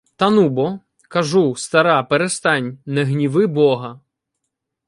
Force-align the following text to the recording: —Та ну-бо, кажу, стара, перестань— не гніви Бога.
—Та 0.15 0.29
ну-бо, 0.29 0.79
кажу, 1.09 1.55
стара, 1.55 2.03
перестань— 2.03 2.77
не 2.85 3.03
гніви 3.03 3.47
Бога. 3.47 3.99